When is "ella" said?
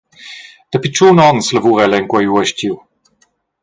1.85-1.97